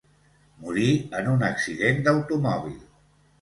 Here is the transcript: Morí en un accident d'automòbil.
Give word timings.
Morí 0.61 0.87
en 1.17 1.29
un 1.33 1.43
accident 1.49 2.01
d'automòbil. 2.09 2.81